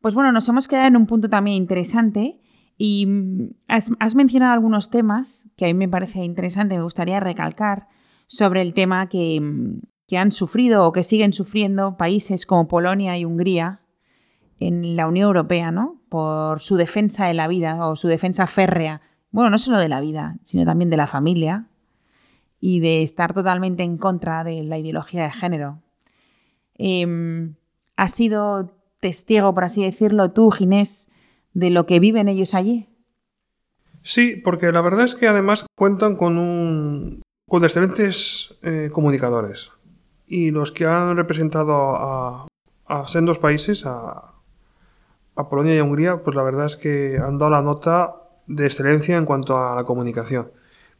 [0.01, 2.39] pues bueno, nos hemos quedado en un punto también interesante
[2.77, 7.19] y mm, has, has mencionado algunos temas que a mí me parece interesante, me gustaría
[7.19, 7.87] recalcar
[8.27, 13.17] sobre el tema que, mm, que han sufrido o que siguen sufriendo países como Polonia
[13.17, 13.81] y Hungría
[14.59, 16.01] en la Unión Europea, ¿no?
[16.09, 19.01] Por su defensa de la vida o su defensa férrea.
[19.31, 21.67] Bueno, no solo de la vida, sino también de la familia
[22.59, 25.81] y de estar totalmente en contra de la ideología de género.
[26.75, 27.55] Em,
[27.97, 31.09] ¿Has sido testigo, por así decirlo, tú, Ginés,
[31.53, 32.89] de lo que viven ellos allí?
[34.01, 39.71] Sí, porque la verdad es que además cuentan con un con excelentes eh, comunicadores.
[40.27, 42.47] Y los que han representado a,
[43.07, 44.33] sendos países, a,
[45.35, 48.15] a Polonia y a Hungría, pues la verdad es que han dado la nota
[48.47, 50.51] de excelencia en cuanto a la comunicación.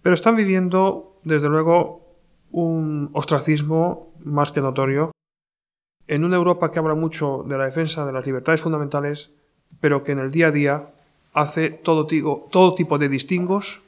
[0.01, 2.15] Pero están viviendo, desde luego,
[2.51, 5.11] un ostracismo más que notorio
[6.07, 9.31] en una Europa que habla mucho de la defensa de las libertades fundamentales,
[9.81, 10.93] pero que en el día a día
[11.33, 13.81] hace todo, tigo- todo tipo de distingos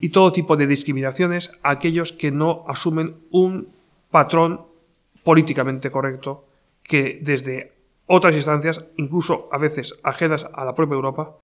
[0.00, 3.68] y todo tipo de discriminaciones a aquellos que no asumen un
[4.10, 4.66] patrón
[5.22, 6.48] políticamente correcto
[6.82, 7.74] que desde
[8.06, 11.38] otras instancias, incluso a veces ajenas a la propia Europa,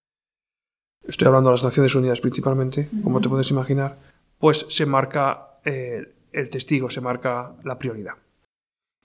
[1.06, 3.98] estoy hablando de las Naciones Unidas principalmente, como te puedes imaginar,
[4.38, 8.14] pues se marca eh, el testigo, se marca la prioridad.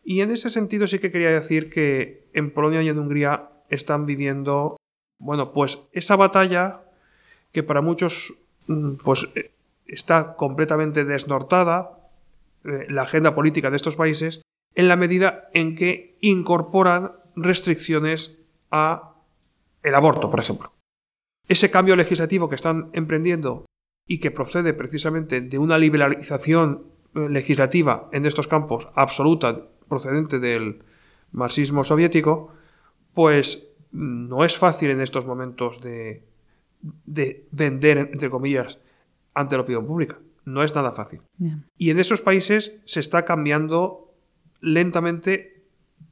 [0.04, 4.06] Y en ese sentido sí que quería decir que en Polonia y en Hungría están
[4.06, 4.78] viviendo,
[5.20, 6.82] bueno, pues esa batalla
[7.52, 8.34] que para muchos
[9.04, 9.52] pues eh,
[9.86, 12.10] está completamente desnortada,
[12.64, 14.42] eh, la agenda política de estos países,
[14.76, 18.38] en la medida en que incorporan restricciones
[18.72, 19.16] a
[19.84, 20.74] el aborto, por ejemplo.
[21.48, 23.66] Ese cambio legislativo que están emprendiendo
[24.08, 30.84] y que procede precisamente de una liberalización eh, legislativa en estos campos absoluta procedente del
[31.32, 32.54] marxismo soviético,
[33.14, 36.24] pues no es fácil en estos momentos de,
[37.06, 38.80] de vender, entre comillas,
[39.34, 40.20] ante la opinión pública.
[40.46, 41.22] No es nada fácil.
[41.78, 44.14] Y en esos países se está cambiando
[44.60, 45.64] lentamente,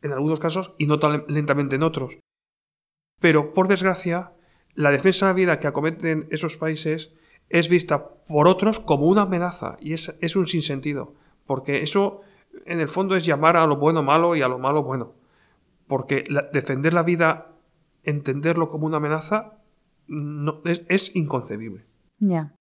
[0.01, 2.19] en algunos casos, y no tan lentamente en otros.
[3.19, 4.33] Pero, por desgracia,
[4.75, 7.11] la defensa de la vida que acometen esos países
[7.49, 12.21] es vista por otros como una amenaza y es, es un sinsentido, porque eso
[12.65, 15.15] en el fondo es llamar a lo bueno malo y a lo malo bueno,
[15.87, 17.55] porque la- defender la vida,
[18.03, 19.58] entenderlo como una amenaza,
[20.09, 21.85] no, es, inconcebible.
[22.19, 22.53] Ya.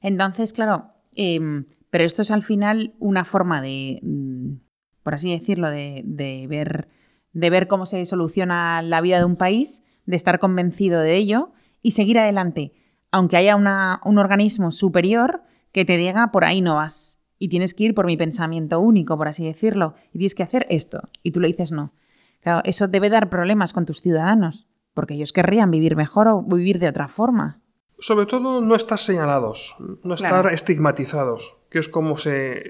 [0.00, 4.54] Entonces, claro, em, pero esto es al final una forma de, mm,
[5.02, 6.88] por así decirlo, de, de ver,
[7.32, 11.52] de ver cómo se soluciona la vida de un país, de estar convencido de ello
[11.82, 12.72] y seguir adelante,
[13.10, 15.42] aunque haya una- un organismo superior
[15.72, 19.16] que te diga por ahí no vas y tienes que ir por mi pensamiento único,
[19.16, 21.92] por así decirlo, y tienes que hacer esto y tú le dices no.
[22.40, 26.78] Claro, eso debe dar problemas con tus ciudadanos, porque ellos querrían vivir mejor o vivir
[26.78, 27.60] de otra forma.
[27.98, 30.48] Sobre todo no estar señalados, no estar Claro.
[30.50, 32.62] estigmatizados, que es como se,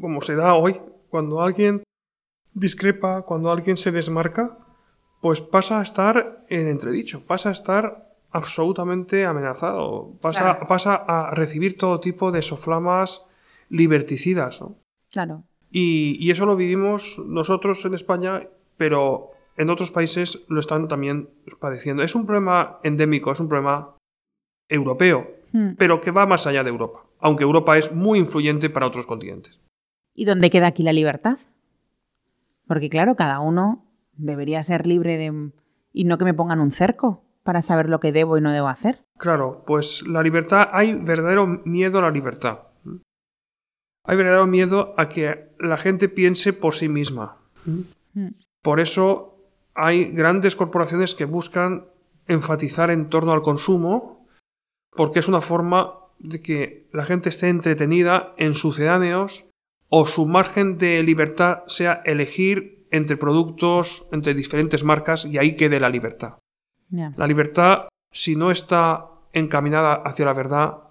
[0.00, 0.80] como se da hoy.
[1.10, 1.82] Cuando alguien
[2.54, 4.58] discrepa, cuando alguien se desmarca,
[5.20, 10.66] pues pasa a estar en entredicho, pasa a estar absolutamente amenazado, pasa, Claro.
[10.68, 13.26] pasa a recibir todo tipo de soflamas
[13.68, 14.60] liberticidas.
[14.60, 14.76] ¿no?
[15.10, 15.44] Claro.
[15.70, 21.30] Y, y eso lo vivimos nosotros en España, pero en otros países lo están también
[21.60, 22.02] padeciendo.
[22.02, 23.96] Es un problema endémico, es un problema
[24.68, 25.74] europeo, Hmm.
[25.76, 29.58] pero que va más allá de Europa, aunque Europa es muy influyente para otros continentes.
[30.14, 31.38] ¿Y dónde queda aquí la libertad?
[32.66, 35.50] Porque claro, cada uno debería ser libre de...
[35.92, 38.68] y no que me pongan un cerco para saber lo que debo y no debo
[38.68, 39.02] hacer.
[39.18, 42.60] Claro, pues la libertad, hay verdadero miedo a la libertad.
[44.04, 47.38] Hay verdadero miedo a que la gente piense por sí misma.
[47.64, 48.28] Hmm.
[48.62, 49.39] Por eso
[49.74, 51.86] hay grandes corporaciones que buscan
[52.26, 54.26] enfatizar en torno al consumo,
[54.90, 59.44] porque es una forma de que la gente esté entretenida en sucedáneos
[59.88, 65.80] o su margen de libertad sea elegir entre productos, entre diferentes marcas y ahí quede
[65.80, 66.38] la libertad.
[66.90, 70.90] La libertad, si no está encaminada hacia la verdad,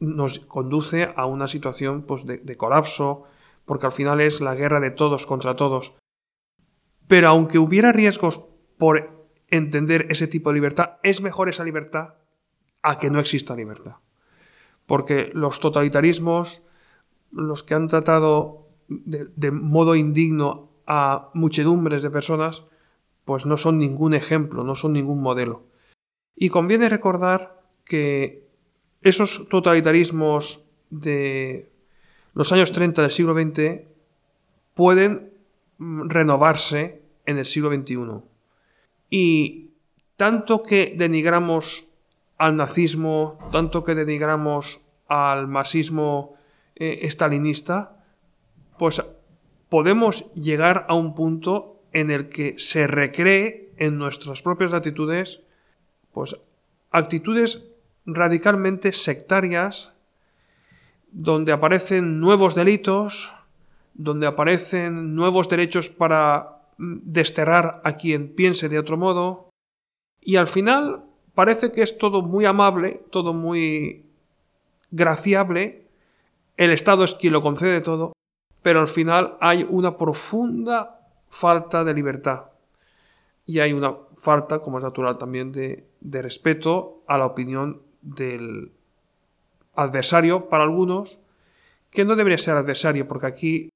[0.00, 3.24] nos conduce a una situación pues, de, de colapso,
[3.64, 5.94] porque al final es la guerra de todos contra todos.
[7.08, 8.44] Pero aunque hubiera riesgos
[8.76, 12.14] por entender ese tipo de libertad, es mejor esa libertad
[12.82, 13.96] a que no exista libertad.
[14.86, 16.62] Porque los totalitarismos,
[17.32, 22.64] los que han tratado de, modo indigno a muchedumbres de personas,
[23.24, 25.66] pues no son ningún ejemplo, no son ningún modelo.
[26.34, 28.48] Y conviene recordar que
[29.02, 31.70] esos totalitarismos de
[32.34, 33.82] los años 30 del siglo XX
[34.74, 35.37] pueden
[35.78, 38.22] renovarse en el siglo XXI.
[39.10, 39.70] Y
[40.16, 41.88] tanto que denigramos
[42.36, 46.34] al nazismo, tanto que denigramos al marxismo
[46.76, 48.04] eh, estalinista,
[48.78, 49.02] pues
[49.68, 55.40] podemos llegar a un punto en el que se recree en nuestras propias latitudes,
[56.12, 56.36] pues
[56.90, 57.64] actitudes
[58.06, 59.92] radicalmente sectarias,
[61.10, 63.32] donde aparecen nuevos delitos,
[63.98, 69.50] donde aparecen nuevos derechos para mm, desterrar a quien piense de otro modo,
[70.20, 74.06] y al final parece que es todo muy amable, todo muy
[74.90, 75.86] graciable,
[76.56, 78.12] el Estado es quien lo concede todo,
[78.62, 82.46] pero al final hay una profunda falta de libertad.
[83.46, 88.72] Y hay una falta, como es natural también, de, de respeto a la opinión del
[89.74, 91.20] adversario para algunos,
[91.90, 93.70] que no debería ser adversario, porque aquí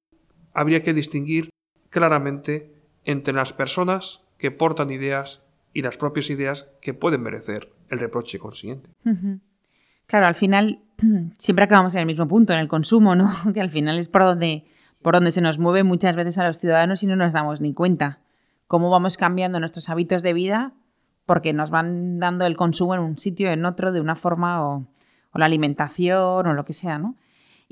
[0.55, 1.51] habría que distinguir
[1.91, 2.73] claramente
[3.05, 5.43] entre las personas que portan ideas
[5.73, 8.91] y las propias ideas que pueden merecer el reproche consiguiente.
[10.07, 10.81] Claro, al final
[11.39, 13.31] siempre acabamos en el mismo punto, en el consumo, ¿no?
[13.55, 14.65] Que al final es por donde,
[15.01, 17.73] por donde se nos mueve muchas veces a los ciudadanos y no nos damos ni
[17.75, 18.21] cuenta.
[18.67, 20.73] Cómo vamos cambiando nuestros hábitos de vida
[21.27, 24.87] porque nos van dando el consumo en un sitio, en otro, de una forma o,
[25.33, 27.17] o la alimentación o lo que sea, ¿no?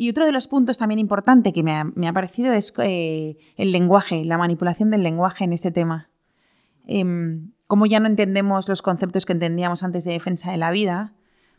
[0.01, 3.37] Y otro de los puntos también importante que me ha, me ha parecido es eh,
[3.59, 6.09] el lenguaje, la manipulación del lenguaje en este tema.
[6.87, 11.13] Em, cómo ya no entendemos los conceptos que entendíamos antes de defensa de la vida,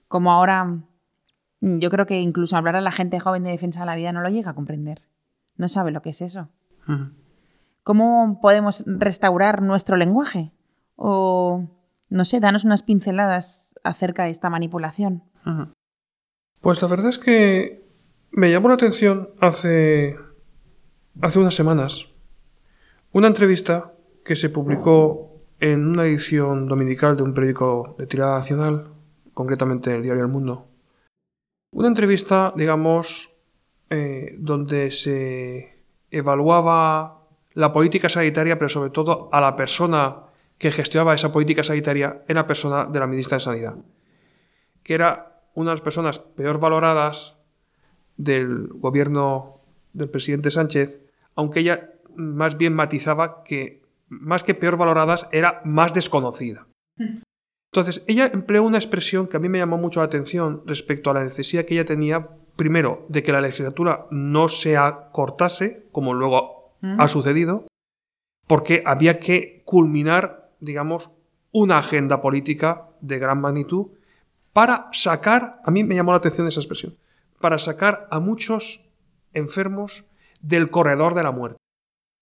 [0.07, 3.85] como ahora mm, yo creo que incluso hablar a la gente joven de defensa de
[3.85, 5.03] la vida no lo llega a comprender.
[5.55, 6.49] No sabe lo que es eso.
[7.83, 10.51] ¿Cómo podemos restaurar nuestro lenguaje?
[10.95, 11.67] O,
[12.09, 15.25] no sé, danos unas pinceladas acerca de esta manipulación.
[16.59, 17.81] Pues la verdad es que
[18.31, 20.17] me llamó la atención hace,
[21.21, 22.07] hace unas semanas
[23.13, 28.93] una entrevista que se publicó en una edición dominical de un periódico de tirada nacional,
[29.33, 30.69] concretamente el diario El Mundo.
[31.71, 33.37] Una entrevista, digamos,
[33.89, 40.23] eh, donde se evaluaba la política sanitaria, pero sobre todo a la persona
[40.57, 43.75] que gestionaba esa política sanitaria en la persona de la ministra de Sanidad,
[44.83, 47.40] que era una de las personas peor valoradas
[48.23, 49.55] del gobierno
[49.93, 50.99] del presidente Sánchez,
[51.35, 56.67] aunque ella más bien matizaba que más que peor valoradas era más desconocida.
[57.73, 61.13] Entonces, ella empleó una expresión que a mí me llamó mucho la atención respecto a
[61.13, 66.73] la necesidad que ella tenía, primero, de que la legislatura no se acortase, como luego
[66.97, 67.67] ha sucedido,
[68.47, 71.15] porque había que culminar, digamos,
[71.51, 73.87] una agenda política de gran magnitud
[74.51, 76.97] para sacar, a mí me llamó la atención esa expresión,
[77.41, 78.89] para sacar a muchos
[79.33, 80.05] enfermos
[80.41, 81.59] del corredor de la muerte,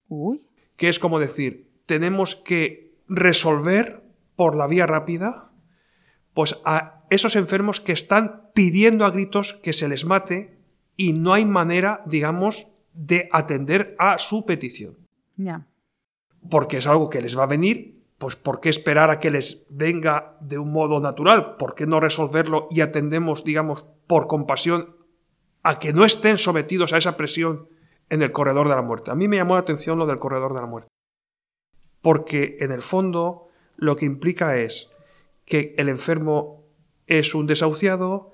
[0.07, 0.45] Uy.
[0.75, 4.03] que es como decir, tenemos que resolver
[4.35, 5.51] por la vía rápida,
[6.33, 10.59] pues a esos enfermos que están pidiendo a gritos que se les mate
[10.95, 14.97] y no hay manera, digamos, de atender a su petición.
[15.35, 15.67] Ya.
[16.49, 19.65] Porque es algo que les va a venir, pues ¿por qué esperar a que les
[19.69, 21.55] venga de un modo natural?
[21.55, 24.97] ¿Por qué no resolverlo y atendemos, digamos, por compasión
[25.63, 27.69] a que no estén sometidos a esa presión
[28.09, 29.11] en el corredor de la muerte?
[29.11, 30.89] A mí me llamó la atención lo del corredor de la muerte.
[32.01, 34.91] Porque en el fondo lo que implica es
[35.45, 36.63] que el enfermo
[37.07, 38.33] es un desahuciado,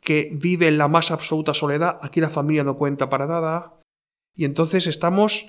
[0.00, 3.80] que vive en la más absoluta soledad, aquí la familia no cuenta para nada,
[4.36, 5.48] y entonces estamos,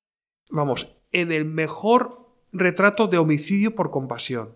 [0.50, 4.56] vamos, en el mejor retrato de homicidio por compasión.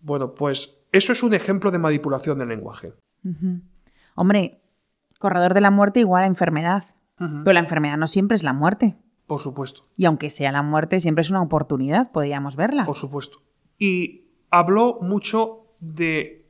[0.00, 2.94] Bueno, pues eso es un ejemplo de manipulación del lenguaje.
[4.16, 4.60] Hombre,
[5.20, 6.84] corredor de la muerte igual a enfermedad.
[7.18, 8.96] Pero la enfermedad no siempre es la muerte.
[9.26, 12.84] Por supuesto, Y aunque sea la muerte, siempre es una oportunidad, podríamos verla.
[12.86, 13.42] por supuesto.
[13.78, 16.48] Y habló mucho de,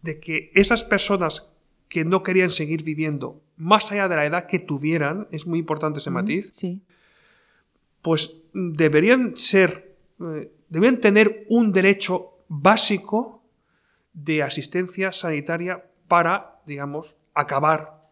[0.00, 1.52] de que esas personas
[1.88, 5.98] que no querían seguir viviendo más allá de la edad que tuvieran, es muy importante
[6.00, 6.82] ese matiz, Sí.
[8.02, 13.44] pues deberían ser, eh, deberían tener un derecho básico
[14.14, 18.10] de asistencia sanitaria para, digamos, acabar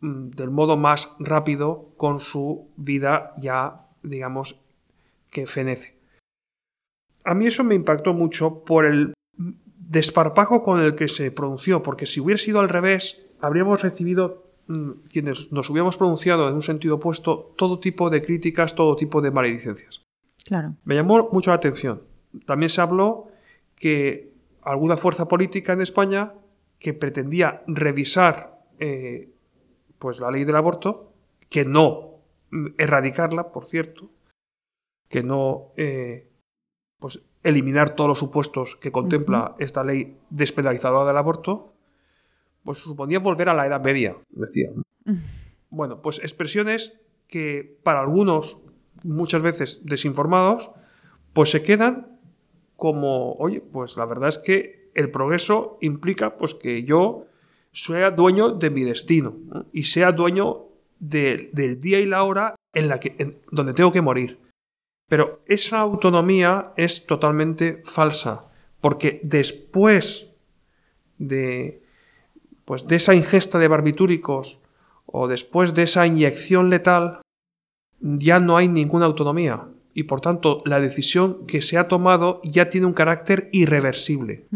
[0.00, 4.60] mm, del modo más rápido con su vida ya, digamos,
[5.30, 5.98] que fenece.
[7.24, 12.06] A mí eso me impactó mucho por el desparpajo con el que se pronunció, porque
[12.06, 16.96] si hubiera sido al revés, habríamos recibido, mm, quienes nos hubiéramos pronunciado en un sentido
[16.96, 20.02] opuesto, todo tipo de críticas, todo tipo de maledicencias.
[20.44, 20.74] Claro.
[20.84, 22.02] Me llamó mucho la atención.
[22.46, 23.28] También se habló
[23.76, 26.34] que alguna fuerza política en España
[26.78, 29.30] que pretendía revisar eh,
[29.98, 31.12] pues la ley del aborto,
[31.48, 32.20] que no
[32.50, 34.10] mm, erradicarla, por cierto,
[35.08, 36.30] que no eh,
[36.98, 41.74] pues eliminar todos los supuestos que contempla esta ley despenalizadora del aborto,
[42.64, 44.70] pues suponía volver a la Edad Media, decía.
[45.68, 46.98] Bueno, pues expresiones
[47.28, 48.58] que para algunos,
[49.02, 50.70] muchas veces desinformados,
[51.34, 52.18] pues se quedan
[52.76, 57.26] como, oye, pues la verdad es que el progreso implica pues que yo
[57.74, 59.66] sea dueño de mi destino ¿no?
[59.72, 60.68] y sea dueño
[61.00, 64.38] de- del día y la hora en la que, en- donde tengo que morir.
[65.08, 68.50] Pero esa autonomía es totalmente falsa,
[68.80, 70.30] porque después
[71.18, 71.82] de,
[72.64, 74.60] pues, de esa ingesta de barbitúricos
[75.06, 77.20] o después de esa inyección letal,
[78.00, 79.68] ya no hay ninguna autonomía.
[79.92, 84.48] Y por tanto, la decisión que se ha tomado ya tiene un carácter irreversible.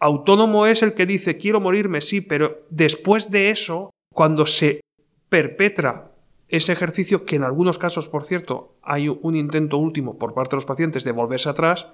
[0.00, 4.80] Autónomo es el que dice quiero morirme, sí, pero después de eso, cuando se
[5.28, 6.12] perpetra
[6.48, 10.56] ese ejercicio, que en algunos casos, por cierto, hay un intento último por parte de
[10.56, 11.86] los pacientes de volverse atrás,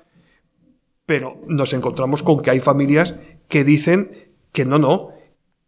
[1.05, 3.17] pero nos encontramos con que hay familias
[3.49, 5.11] que dicen que no, no,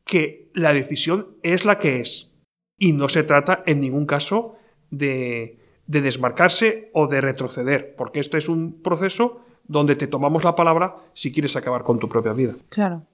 [0.04, 2.36] que la decisión es la que es.
[2.78, 4.54] Y no se trata en ningún caso
[4.90, 10.54] de, de desmarcarse o de retroceder, porque esto es un proceso donde te tomamos la
[10.54, 12.54] palabra si quieres acabar con tu propia vida.
[12.70, 13.06] Claro.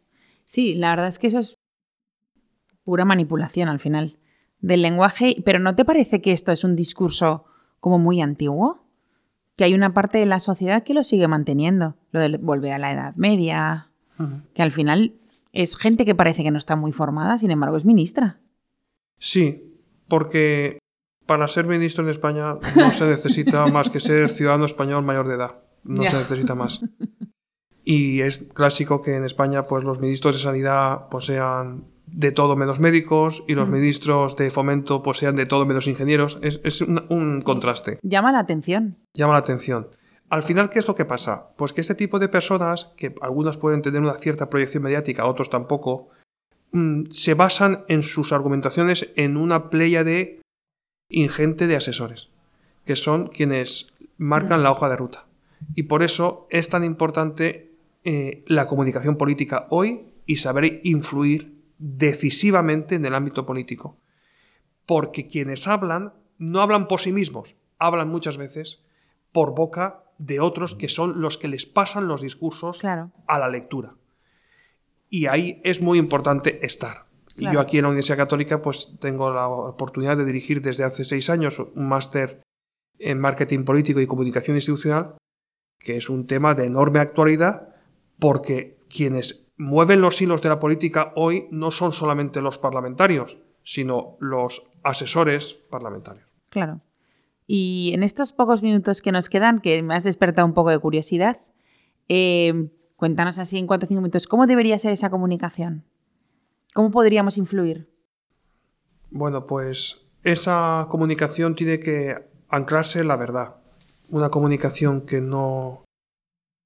[0.44, 1.56] Sí, la verdad es que eso es
[2.84, 4.18] pura manipulación al final
[4.60, 7.44] del lenguaje, pero ¿no te parece que esto es un discurso
[7.80, 8.86] como muy antiguo?
[9.56, 12.78] Que hay una parte de la sociedad que lo sigue manteniendo, lo de volver a
[12.78, 13.90] la Edad Media,
[14.54, 15.14] que al final
[15.52, 18.40] es gente que parece que no está muy formada, sin embargo es ministra.
[19.18, 20.78] Sí, porque
[21.26, 25.34] para ser ministro en España no se necesita más que ser ciudadano español mayor de
[25.34, 25.56] edad.
[25.84, 26.80] No se necesita más.
[27.84, 32.56] Y es clásico que en España pues, los ministros de sanidad pues, sean de todo
[32.56, 36.38] menos médicos y los ministros de fomento pues, sean de todo menos ingenieros.
[36.42, 37.98] Es, es un- un contraste.
[38.02, 38.96] Llama la atención.
[39.14, 39.88] llama la atención.
[40.30, 41.48] Al final, ¿qué es lo que pasa?
[41.56, 45.50] Pues que este tipo de personas, que algunas pueden tener una cierta proyección mediática, otros
[45.50, 46.08] tampoco,
[46.72, 49.68] mm, se basan en sus argumentaciones en una
[50.02, 50.40] de
[51.14, 52.30] ingente de asesores,
[52.84, 55.26] que son quienes marcan la hoja de ruta.
[55.74, 57.72] Y por eso es tan importante
[58.04, 63.96] eh, la comunicación política hoy y saber influir decisivamente en el ámbito político.
[64.86, 68.82] Porque quienes hablan no hablan por sí mismos, hablan muchas veces
[69.32, 73.10] por boca de otros que son los que les pasan los discursos Claro.
[73.26, 73.94] a la lectura.
[75.10, 77.03] Y ahí es muy importante estar.
[77.36, 77.52] Y.
[77.52, 81.30] Yo aquí en la Universidad Católica pues tengo la oportunidad de dirigir desde hace seis
[81.30, 82.42] años un máster
[82.98, 85.16] en marketing político y comunicación institucional,
[85.78, 87.74] que es un tema de enorme actualidad
[88.18, 94.16] porque quienes mueven los hilos de la política hoy no son solamente los parlamentarios, sino
[94.20, 96.26] los asesores parlamentarios.
[96.50, 96.80] Claro.
[97.46, 100.78] Y en estos pocos minutos que nos quedan, que me has despertado un poco de
[100.78, 101.38] curiosidad,
[102.08, 105.84] eh, cuéntanos así en cuatro o cinco minutos, ¿cómo debería ser esa comunicación?
[106.74, 107.88] ¿Cómo podríamos influir?
[109.10, 113.56] Bueno, pues esa comunicación tiene que anclarse en la verdad.
[114.10, 115.84] Una comunicación que no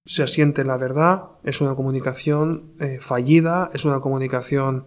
[0.06, 4.86] se asiente en la verdad es una comunicación eh, fallida, es una comunicación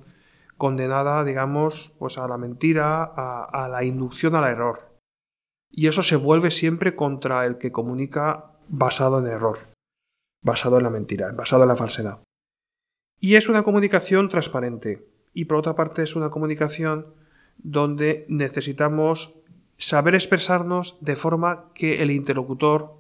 [0.57, 4.97] condenada, digamos, pues a la mentira, a, a la inducción al error.
[5.69, 9.59] Y eso se vuelve siempre contra el que comunica basado en error,
[10.43, 12.24] basado en la mentira, basado en la falsedad.
[13.19, 15.11] Y es una comunicación transparente.
[15.34, 17.13] Y por otra parte es una comunicación
[17.57, 19.36] donde necesitamos
[19.77, 22.97] saber expresarnos de forma que el interlocutor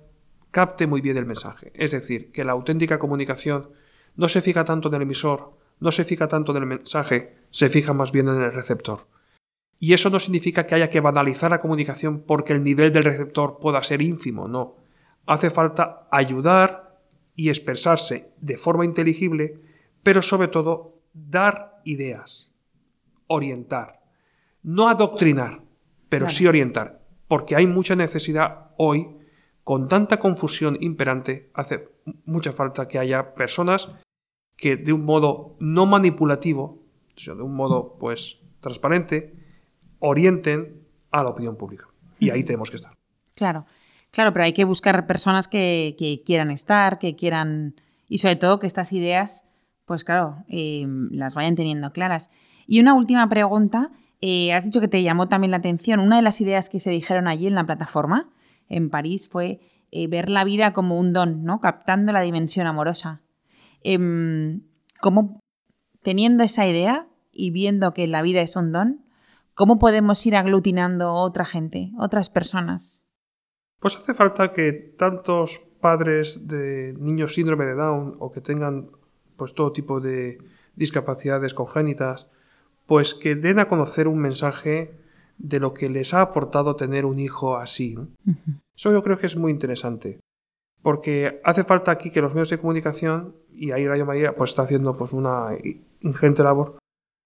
[0.51, 1.71] capte muy bien el mensaje.
[1.75, 3.69] Es decir, que la auténtica comunicación
[4.15, 7.69] no se fija tanto en el emisor, no se fija tanto en el mensaje, se
[7.69, 9.07] fija más bien en el receptor.
[9.79, 13.57] Y eso no significa que haya que banalizar la comunicación porque el nivel del receptor
[13.59, 14.75] pueda ser ínfimo, no.
[15.25, 16.99] Hace falta ayudar
[17.35, 19.59] y expresarse de forma inteligible,
[20.03, 22.51] pero sobre todo dar ideas,
[23.27, 24.01] orientar,
[24.63, 25.63] no adoctrinar,
[26.09, 26.37] pero Claro.
[26.37, 29.07] sí orientar, porque hay mucha necesidad hoy,
[29.63, 31.89] con tanta confusión imperante, hace
[32.25, 33.91] mucha falta que haya personas
[34.57, 36.83] que de un modo no manipulativo,
[37.15, 39.33] sino de un modo pues transparente,
[39.99, 41.87] orienten a la opinión pública.
[42.19, 42.93] Y ahí tenemos que estar.
[43.35, 43.65] Claro,
[44.11, 47.75] claro, pero hay que buscar personas que, que quieran estar, que quieran.
[48.07, 49.45] Y sobre todo que estas ideas,
[49.91, 52.29] pues claro, eh, las vayan teniendo claras.
[52.65, 53.91] Y una última pregunta.
[54.21, 55.99] eh, has dicho que te llamó también la atención.
[55.99, 58.29] Una de las ideas que se dijeron allí en la plataforma,
[58.69, 59.59] en París, fue
[59.91, 61.59] eh, ver la vida como un don, ¿no?
[61.59, 63.19] Captando la dimensión amorosa.
[63.83, 64.61] Em,
[65.01, 65.41] ¿Cómo,
[66.03, 69.03] teniendo esa idea y viendo que la vida es un don,
[69.55, 73.05] cómo podemos ir aglutinando otra gente, otras personas?
[73.81, 79.00] Pues hace falta que tantos padres de niños síndrome de Down o que tengan
[79.41, 80.37] pues todo tipo de
[80.75, 82.29] discapacidades congénitas,
[82.85, 84.93] pues que den a conocer un mensaje
[85.39, 87.95] de lo que les ha aportado tener un hijo así.
[87.95, 88.09] ¿no?
[88.77, 90.19] Eso yo creo que es muy interesante.
[90.83, 94.61] Porque hace falta aquí que los medios de comunicación, y ahí Radio María pues está
[94.61, 95.57] haciendo pues una
[96.01, 96.77] ingente labor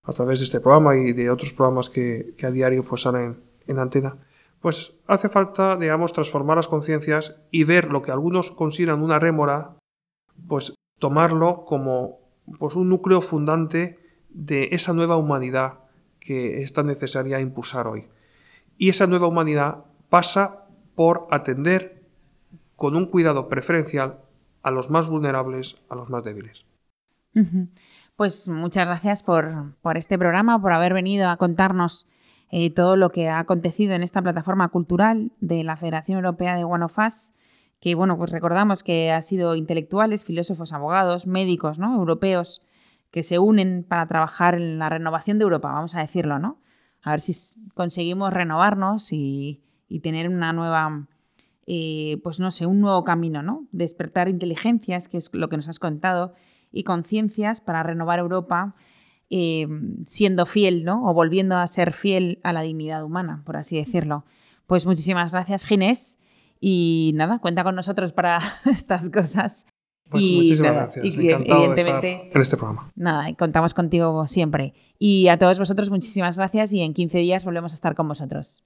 [0.03, 3.41] a través de este programa y de otros programas que, que a diario pues salen
[3.67, 4.19] en antena,
[4.61, 9.75] pues hace falta, digamos, transformar las conciencias y ver lo que algunos consideran una rémora,
[10.47, 12.19] pues tomarlo como
[12.59, 15.79] pues un núcleo fundante de esa nueva humanidad
[16.19, 18.07] que es tan necesaria impulsar hoy.
[18.77, 20.65] Y esa nueva humanidad pasa
[20.95, 22.03] por atender
[22.75, 24.19] con un cuidado preferencial
[24.63, 26.65] a los más vulnerables, a los más débiles.
[28.15, 32.07] Pues muchas gracias por, por este programa, por haber venido a contarnos
[32.51, 36.63] eh, todo lo que ha acontecido en esta plataforma cultural de la Federación Europea de
[36.63, 37.33] One of Us,
[37.79, 41.95] que bueno, pues recordamos que ha sido intelectuales, filósofos, abogados, médicos, ¿no?
[41.95, 42.61] europeos
[43.11, 46.59] que se unen para trabajar en la renovación de Europa, vamos a decirlo, ¿no?
[47.01, 47.33] A ver si
[47.73, 51.07] conseguimos renovarnos y, y tener una nueva,
[51.65, 53.67] eh, pues no sé, un nuevo camino, ¿no?
[53.71, 56.33] Despertar inteligencias, que es lo que nos has contado,
[56.71, 58.75] y conciencias para renovar Europa,
[59.29, 59.67] eh,
[60.05, 61.09] siendo fiel, ¿no?
[61.09, 64.25] O volviendo a ser fiel a la dignidad humana, por así decirlo.
[64.67, 66.17] Pues muchísimas gracias, Ginés.
[66.59, 69.65] Y nada, cuenta con nosotros para estas cosas.
[70.09, 71.05] Pues Y muchísimas nada, gracias.
[71.05, 72.91] y de estar evidentemente- en este programa.
[72.95, 74.73] Nada, contamos contigo siempre.
[74.99, 78.63] Y a todos vosotros, muchísimas gracias y en 15 días volvemos a estar con vosotros.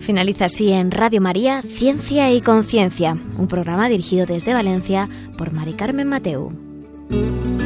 [0.00, 5.72] Finaliza así en Radio María Ciencia y Conciencia, un programa dirigido desde Valencia por Mari
[5.74, 6.52] Carmen Mateu.
[7.08, 7.65] Thank you.